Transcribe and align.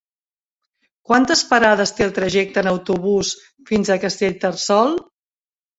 Quantes 1.09 1.43
parades 1.51 1.93
té 1.99 2.07
el 2.07 2.15
trajecte 2.17 2.59
en 2.65 2.73
autobús 2.73 3.35
fins 3.73 3.91
a 3.97 4.01
Castellterçol? 4.09 5.01